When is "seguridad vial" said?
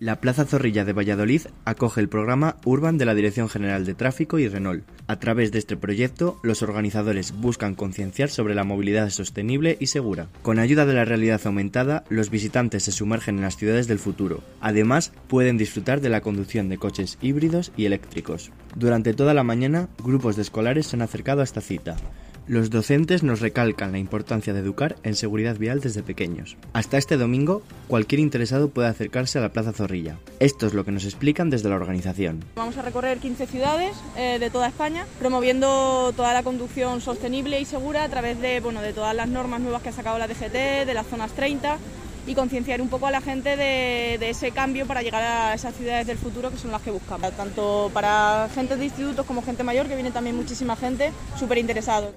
25.14-25.78